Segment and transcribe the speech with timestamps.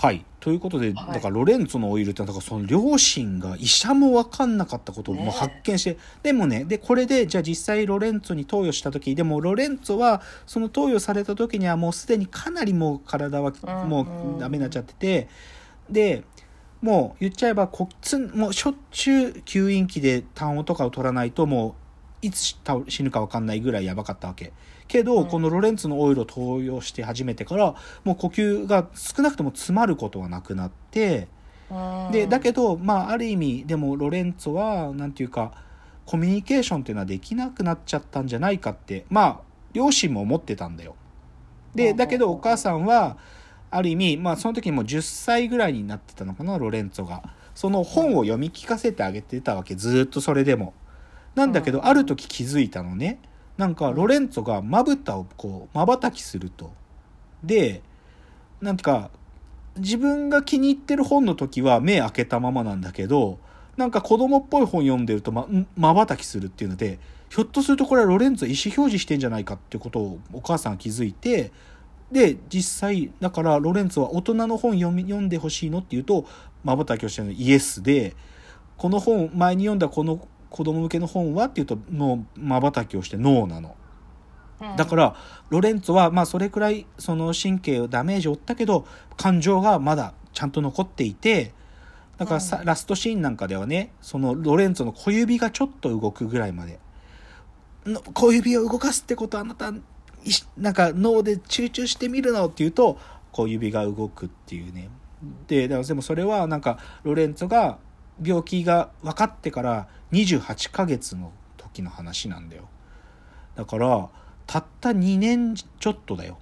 [0.00, 0.24] はい。
[0.38, 1.14] ということで、はい。
[1.14, 15.28] だからロレンツォのオイルってだからその両親が医者も分かんなかったことをもうね発見して、でもねでこれでじゃあ実際ロレンツォに投与した時でもロレンツォはその投与された時にはもうすでにかなりもう体はうんもうダメになっちゃってて、
[15.90, 16.22] で
[16.80, 21.87] もう言っちゃえばこつんもうしょっちゅう吸引器で痰をとかを取らないともう
[22.22, 24.52] いつ倒死ぬか分かんないぐらいやばかったわけ
[24.86, 27.74] けど、うんこのロレンツのオイルを投与して始めてから
[28.04, 31.28] もう呼吸が少なくとも詰まることはなくなって
[32.12, 35.52] でだけどどまあある意味でもロレンツォはなんていうか
[36.06, 39.40] コミュニケーションっていうのはできなくなっちゃったんじゃないかってまあ
[39.74, 40.96] 両親も思ってたんだよ。
[41.74, 43.18] でだけどお母さんは
[43.70, 47.22] ある意味まあその時にもう10歳ぐらいになってたのかなロレンツォが。
[47.54, 50.74] その本を読み聞かせてあげてたわけずっとそれでも。
[51.34, 51.86] なんだけど、うん。
[51.86, 53.20] ある時気づいたのね。
[53.58, 56.72] なんかロレンツォがまぶたをこうまばたきすると。
[57.42, 57.82] で
[58.60, 59.10] なんか
[59.76, 63.38] 自分が気に入ってる本の時は目開けたままなんだけど
[63.76, 66.98] なんか子供っぽい本読んでるとままばたきするっていうので
[67.28, 71.52] ひょっとするとこれはロレンツォ意思表示してんじゃないかってことをお母さんが気づいて
[72.10, 76.26] で実際だからロレンツォは大人の本読み読んでほしいのって言うと
[76.64, 77.32] まばたきをしてるの。
[77.32, 78.16] イエスで
[78.76, 83.76] この本前に読んだこの子供向けの本はっていうとのまばたきをしてノーなの。
[84.76, 85.16] だから
[85.50, 91.52] ロレンツォはまあそれくらいその神経をダメージを負ったけど感情がまだちゃんと残っていて
[92.16, 92.64] だからさ、うん。
[92.64, 96.80] ラストシーンなんかではねそのロレンツォの小指がちょっと動くぐらいまで。
[97.86, 99.72] の小指を動かすってことはあなた
[100.56, 102.98] なんか脳で集中してみるのって言うと
[103.32, 104.90] 小指が動くっていうね。
[105.46, 107.78] ででもそれはなんかロレンツォが
[108.22, 112.68] 病気が分かってから28ヶ月の時の話なんだよ。
[113.54, 114.08] だから
[114.46, 116.38] たった2年ちょっとだよ。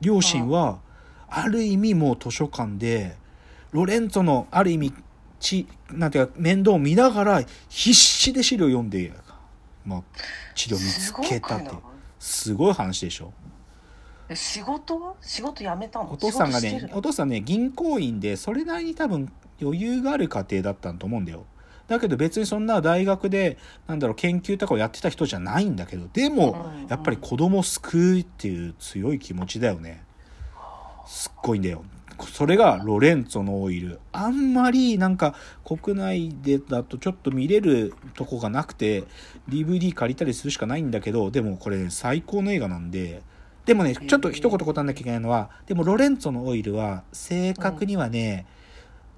[0.00, 0.80] 両親は
[1.28, 3.16] ある意味もう図書館で
[3.70, 4.92] ロレンツォのある意味
[5.40, 9.12] ちなんていうか面倒を見ながら必死で資料読んで、
[9.84, 10.02] まあ、
[10.54, 11.70] 治療見つけたって。
[12.18, 13.32] すごい話でしょ。
[14.28, 15.14] え仕事は？
[15.20, 16.12] 仕事辞めたの？
[16.12, 21.46] お父さんがねお父さんね銀行員でそれなりに多分余裕がある家庭だったと思うんだよ。
[21.88, 26.86] だけど別にそんな大学でなんだろう研究とかをやってた人じゃないんだけどでもうん。
[26.88, 30.04] やっぱり子供を救うっていう強い気持ちだよね。
[31.06, 31.84] すっごいんだよ。
[32.28, 33.98] それがロレンツォのオイル。
[34.12, 35.34] あんまりなんか
[35.64, 39.04] 国内でだとちょっと見れるとこがなくて
[39.48, 43.22] DVD 借りたりするしかないんだけどでもこれ、ね、最高の映画なんで
[43.64, 48.46] でもねちょっと一言答えなきゃいけないのはでもロレンツォのオイルは正確にはね、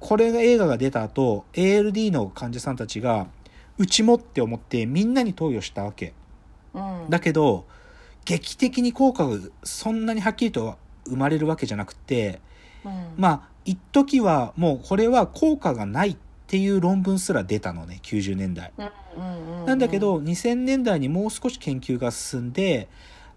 [0.00, 3.26] これが映画が出た後 ALD の患者さんたちが
[3.78, 6.14] うちもって思ってみんなに投与したわけ。
[6.74, 7.10] うん。
[7.10, 7.66] だけど
[8.24, 10.76] 劇的に効果がそんなにはっきりと
[11.06, 12.40] 生まれるわけじゃなくて
[12.84, 13.14] うん。
[13.16, 16.16] まあ一時はもうこれは効果がないっ
[16.46, 18.72] ていう論文すら出たのね90年代。
[19.66, 22.88] なんだけど2000年代にもう少し研究が進んで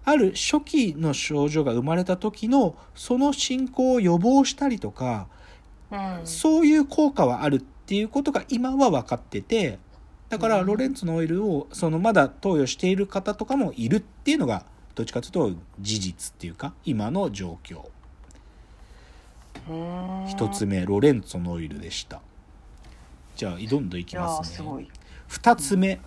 [0.04, 5.28] ある初期の症状が生まれた時のその進行を予防したりとか
[5.92, 6.22] うん。
[6.26, 9.80] そういう効果はあるっていうことが今は分かってて
[10.30, 10.66] だからうん。
[10.68, 14.66] ロレンツのオイルをそのまだ投与している方とかもいるっていうのが
[14.96, 17.84] どっちかというと事実っていうか今の状況。
[19.70, 20.28] うん。
[20.28, 22.22] 一つ目ロレンツォのオイルでした。
[23.36, 24.56] じゃあどんどんいきますね。
[24.56, 24.90] ーすごい。
[25.28, 26.00] 二つ目、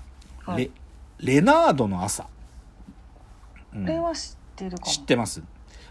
[0.44, 0.70] はい
[1.18, 2.26] レレナードの朝、
[3.74, 3.82] うん。
[3.84, 4.92] これは知ってるかも。
[4.92, 5.42] 知ってます、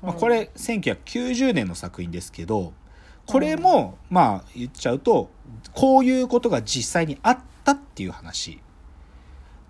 [0.01, 0.19] まあ、うん。
[0.19, 2.73] これ1990年の作品ですけど
[3.25, 5.29] これもまあ言っちゃうと
[5.73, 8.59] こういうことが実際にあったっていう話。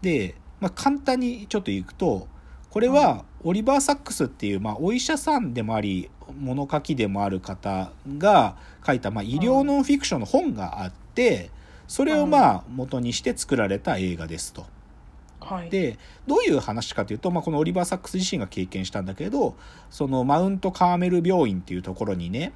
[0.02, 2.28] で、まあ、簡単にちょっと言うと
[2.70, 6.10] これはオリバー・サックスっていう、まあ、お医者さんでもあり
[6.40, 8.56] 物書きでもある方が
[8.86, 11.52] 書いた、まあ、医療ノンフィクションの本があって
[11.88, 14.66] それをまあ元にして作られた映画ですと。
[15.40, 15.70] はい。
[15.70, 19.56] でどういう話かというと、まあ、このオリバー・サックス自身が経験したんだけど
[19.90, 22.54] そのマウント・カーメル病院っていうところにね、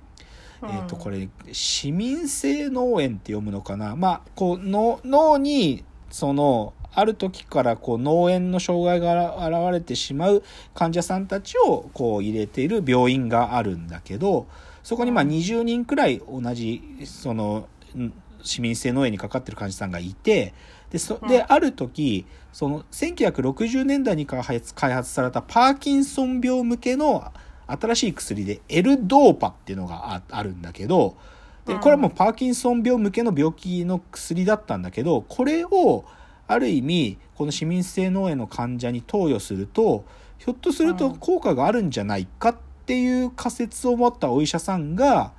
[0.63, 10.43] えー、とこれ市民性脳炎って読むのかな、まあ、こうの脳にそのある時からこう脳炎の障害が現れてしまう
[10.73, 14.47] 患者さんたちをこう入れている病院があるんだけど
[14.81, 15.29] そこにまあうん。
[15.29, 18.11] 20人くらい同じそのん
[18.41, 20.53] 市民性脳炎にかかってる患者さんがいて
[20.89, 21.45] でそでうん。
[21.49, 27.31] ある時その1960年代に開発開発されたパーキンソン病向けの
[27.67, 31.17] 新しい薬でエルドーパっていうのがああるんだけど
[31.65, 36.05] でうんこれはもうパーキンソン病向けの病気の薬だったんだけどこれを
[36.47, 40.05] ある意味この市民性脳炎の患者に投与すると
[40.37, 45.33] ひょっとすると効果があるんじゃないかっていう仮説を持ったお医者さんが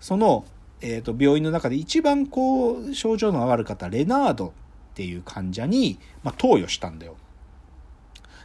[0.00, 0.44] その、
[0.80, 4.50] えー、と病院の中で一番こう症状の悪かったレナードっ
[4.94, 7.16] ていう患者に、まあ、投与したんだよ。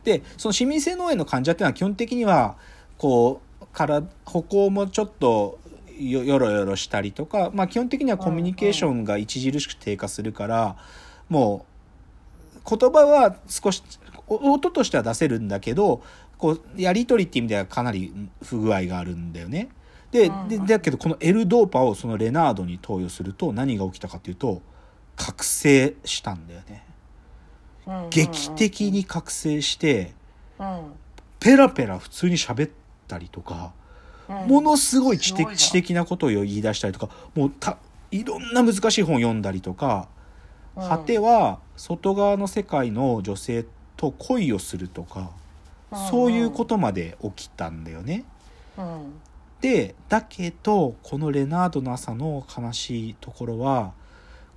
[0.04, 2.58] でその市民性脳炎の患者っていうのは基本的には
[3.00, 5.58] こうから歩行もちょっと
[5.98, 10.78] よよろよろしたりとか、まあ、基本的にはコミュニケーションが著しく低下するから、
[11.30, 11.66] も
[12.66, 13.82] う言葉は少し
[14.28, 16.02] お音としては出せるんだけど
[16.38, 18.14] こうやり取りっていう意味ではかなり
[18.44, 19.70] 不具合があるんだよね。
[20.12, 20.30] で
[20.68, 24.62] だけどこの L ドーパをそのレナードに投与すると何が起きたかっていうと
[25.16, 26.86] 覚醒したんだよね。
[28.10, 30.14] 劇的に覚醒して
[30.60, 30.94] うん
[31.40, 32.70] ペラペラ普通に喋っ
[33.10, 33.74] たりとか。
[33.74, 33.80] うん
[34.48, 37.80] ものすごい知的知的なことを言い出したりとかもうた
[38.12, 40.08] いろんな難しい本を読んだりとか、
[40.76, 43.66] うん果ては外側の世界の女性
[43.98, 45.32] と恋をするとか、
[46.10, 48.24] そういうことまで起きたんだよね。
[48.78, 49.20] うん
[49.60, 53.92] でだけどこのレナードの朝の悲しいところは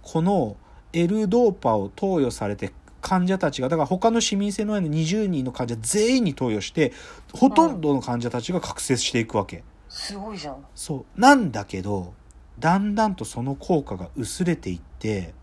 [0.02, 0.56] この
[0.92, 2.72] L ドーパを投与されて
[3.02, 6.92] 患者たちがだから他の市民性の20人の患者全員に投与して
[7.34, 9.64] ほとんどの患者たちが覚醒していくわけ。
[9.88, 10.64] すごいじゃん。
[10.74, 11.20] そう。
[11.20, 12.14] なんだけど
[12.58, 15.34] だんだんとその効果が薄れていって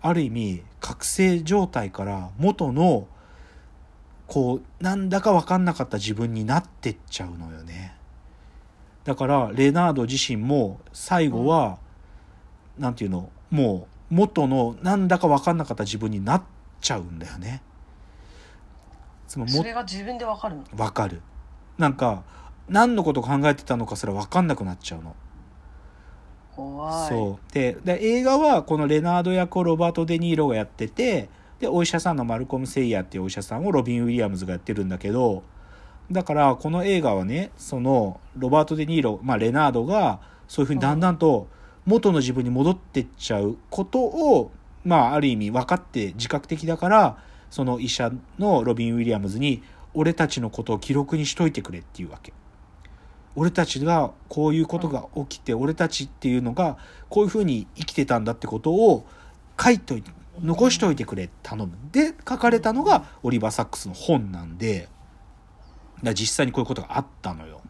[0.00, 3.06] ある意味覚醒状態から元の
[4.26, 7.94] こうなんだか分かんなかった自分になってっちゃうのよね。
[9.04, 11.78] だからレナード自身も最後は、
[12.76, 16.42] なんていうのもう元のなんだか分かんなかった自分になっ
[16.80, 17.62] ちゃうんだよね。
[19.26, 20.64] それが自分でわかるの？
[20.76, 21.20] わかる。
[21.76, 22.22] なんか
[22.68, 25.14] 何のこと考えてたのかすら分かんなくなっちゃうの。
[26.56, 27.08] 怖い。
[27.08, 27.52] そう。
[27.52, 31.28] でで映画はこのレナード役をロバート・デ・ニーロがやってて
[31.60, 35.42] でお医者さんのマルコム・セイヤーっていうお医者さんをロビン・ウィリアムズがやってるんだけど
[36.10, 41.48] だからこの映画はねそのロバート・デ・ニーロ、まあ、レナードがそういうふうにだんだんと
[41.84, 44.50] 元の自分に戻ってっちゃうことを、
[44.88, 47.18] まあ、ある意味分かって自覚的だから
[47.50, 49.62] その医者のロビン・ウィリアムズに
[49.92, 52.32] 俺たちのことを記録にしといてくれっていうわけ。
[53.36, 59.06] 俺たちがこういうことが起きて、俺たちっていうのがこういうふうに生きてたんだってことを
[59.60, 61.72] 書いといて残しといてくれ頼む。
[61.92, 64.88] で書かれたのがオリバー・サックスの本なんで
[66.02, 67.60] だ実際にこういうことがあったのよ。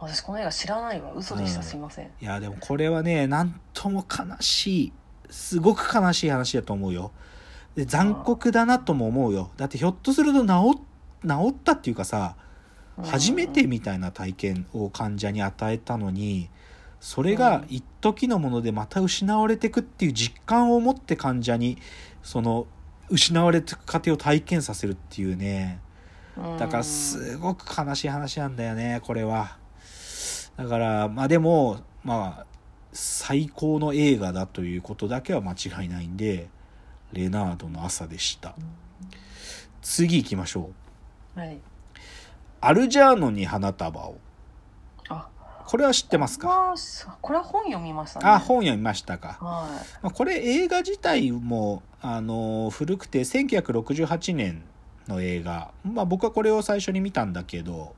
[0.00, 1.12] 私この映画知らないわ。
[1.14, 1.64] 嘘でした、うん。
[1.64, 2.06] すいません。
[2.06, 4.92] いやでもこれはねなんとも悲しい
[5.30, 7.12] すごく悲しい話だと思うよ。
[7.74, 9.50] で残酷だなとも思うよ。
[9.56, 10.80] だってひょっとすると治
[11.22, 12.36] 治ったっていうかさ
[13.02, 16.50] 初めてみたいな体験を患者に与えたのに
[17.00, 21.78] それが一時のものでまた失われていくっていう実感を持って患者に
[22.22, 22.66] その
[23.08, 25.80] 失われていく過程を体験させるっていうね。
[26.58, 29.56] だからすごく悲しい話なんだよねこれは。
[30.56, 32.46] だからまあでもまあ
[32.92, 36.48] 最高の映画だということだけは間違いないんで
[37.12, 38.54] レナードの朝でした。
[39.82, 40.70] 次行きましょ
[41.36, 41.40] う。
[41.40, 41.58] はい。
[42.60, 44.18] アルジャーノに花束を。
[45.08, 45.28] あ。
[45.66, 46.74] これは知ってますか？
[47.20, 48.26] これは本読みましたね。
[48.26, 49.68] あ本読みましたか、は
[50.02, 54.62] まあ、これ映画自体もあの古くて1968年
[55.06, 57.94] の映画、まあ、僕はこれを最初に見たんだけど、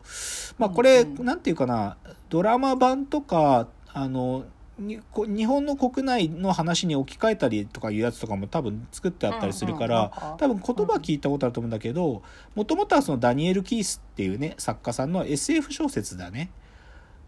[0.59, 1.25] まあ、これ、うんうん。
[1.25, 1.97] なんていうかな
[2.29, 4.45] ドラマ版とかあの
[4.81, 12.23] にこ日本の国内の話に置き換えたりとかいうやつとかも多分作ってあったりするから、多分言葉聞いたことあると思うんだけど
[12.55, 16.51] もともとはそのダニエル・キースっていうね作家さんの SF 小説だね。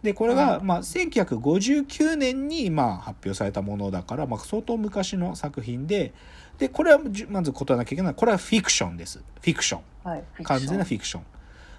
[0.03, 0.67] でこれが、うん。
[0.67, 6.13] まあ、1959年に、まあ、発表されたものだから、まあ、相当昔の作品で
[6.59, 9.19] でこれはまず答えなきゃいけないこれはフィクションです。
[9.19, 9.81] フィクション。
[9.81, 11.23] い、はい、完全なフィクション。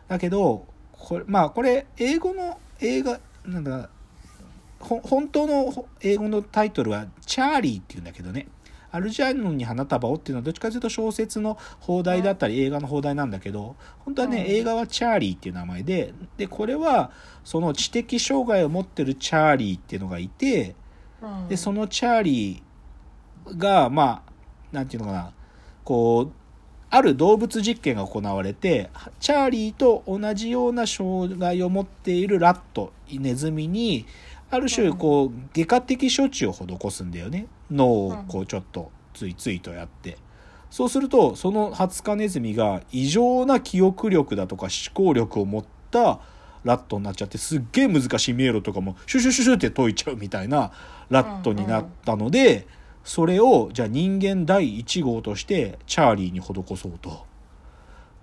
[0.08, 3.88] だけどこれまあこれ英語の映画なんだほ
[4.84, 8.48] 本当のほ英語のタイトルは「チャーリー」っていうんだけどね。
[8.92, 13.75] アルジャーノンに花束をっていうのはどっちかというと小説の放題だったり映画の放題なんだけど
[14.06, 14.52] 本当はね、うん。
[14.52, 17.10] 映画はチャーリーっていう名前ででこれは
[17.44, 20.75] その知的障害を持ってるチャーリーっていうのがいて
[21.24, 21.48] うん。
[21.48, 24.32] でそのチャーリーがまあ
[24.72, 25.34] なんていうのかな
[25.84, 26.32] こう
[26.92, 34.06] ある動物実験が行われてチャーリーと同じような障害を持っているラットネズミに
[34.54, 37.48] ある種こう外科的処置を施すんだよね。
[37.72, 40.18] 脳をこうちょっとついついとやって。
[40.70, 46.20] そうするとそのハツカネズミが異常な記憶力だとか思考力を持った
[46.64, 50.72] ラットになっちゃってすっげえ難しい迷路とかもシュシュシュシュって解いちゃうみたいな
[51.10, 52.68] ラットになったので、
[53.04, 57.26] それをじゃあ人間第1号としてチャーリーに施そうと。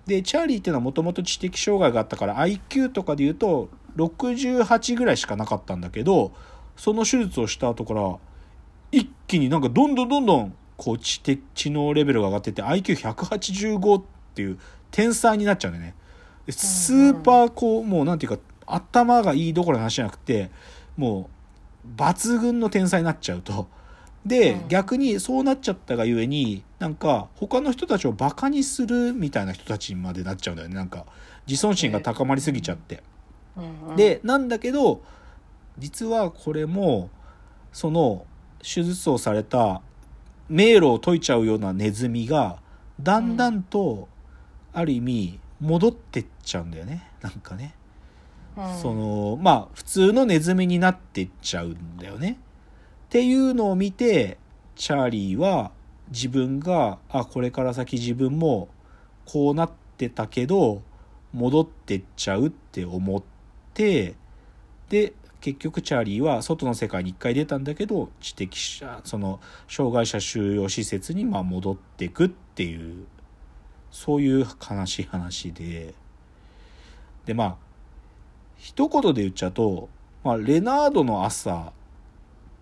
[0.07, 6.33] でチャーリーっていうのはもともと知的障害があったから IQ とかで言うと68ぐらいしかなかったんだけど
[6.77, 8.17] その手術をした後から
[8.93, 14.03] 一気になんかどんどんどんどんこう知的知能レベルが上がってって IQ185 っ
[14.35, 14.59] ていう
[14.91, 15.95] 天才になっちゃうんだよね。
[16.47, 20.51] でスーパーこうもうなんていうか頭がいいどころの話じゃなくて
[20.97, 21.29] も
[21.85, 23.69] う抜群の天才になっちゃうと。
[24.25, 24.69] で、うん。
[24.69, 30.75] 逆にそうなっちゃったがゆえになんか他の人たちをバカにするみたいな人たちにまでなっちゃうんだよね。
[30.75, 31.07] なんか
[31.47, 33.03] 自尊心が高まりすぎちゃって。
[33.61, 35.03] うんうん、でなんだけど
[35.79, 37.11] 実はこれも
[37.73, 38.27] その
[38.63, 39.83] 手術をされた
[40.49, 42.59] 迷路を解いちゃうようなネズミが
[43.01, 44.09] だんだんと
[44.73, 47.09] ある意味戻ってっちゃうんだよね。
[47.21, 47.75] なんかね、
[48.57, 52.39] うん、そのまあ普通のネズミになってっちゃうんだよね。
[53.07, 54.39] っていうのを見て
[54.75, 55.73] チャーリーは
[56.11, 58.69] 自分があこれから先自分も
[59.25, 60.83] こうなってたけど
[61.33, 63.23] 戻ってっちゃうって思っ
[63.75, 64.15] て
[64.89, 73.07] で結局チャーリーは外の世界に一回出たんだけど知的者その障害者収容施設にまあ戻ってくっていう
[73.91, 75.95] そういう悲しい話で。
[77.27, 77.57] でまあ
[78.57, 79.89] 一言で言っちゃうと、
[80.23, 81.73] まあ、レナードの朝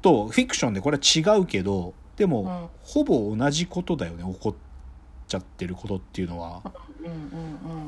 [0.00, 2.68] とフィクションでこれは違うけどでも、うん。
[2.82, 4.54] ほぼ同じことだよね起こっ
[5.26, 6.62] ちゃってることっていうのは。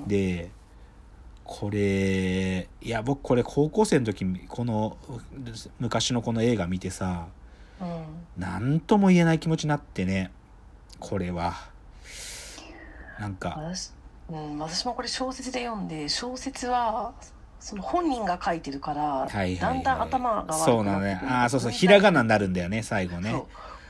[0.06, 0.50] で
[1.52, 4.96] これいや僕これ高校生の時この
[5.80, 7.26] 昔のこの映画見てさ
[7.80, 8.04] うん、
[8.36, 10.30] 何とも言えない気持ちになってね
[10.98, 11.54] これは。
[13.18, 13.92] なんか私,、
[14.28, 17.14] うん、私もこれ小説で読んで小説は
[17.58, 21.20] その本人が書いてるから、だんだん頭が悪くなってそうなのね。
[21.24, 23.42] ああそうそうひらがなになるんだよね最後ね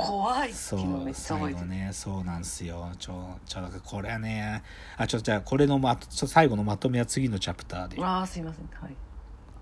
[0.06, 1.90] 怖いってそいうのめうっちゃ覚えてる、最後ね。
[1.92, 2.90] そうなんすよ。
[2.98, 4.62] ちょちょこれはね
[4.96, 8.02] あちょっとじゃあこれのまち最後のまとめは次のチャプターで。
[8.02, 8.68] ああすいません。
[8.72, 8.96] はい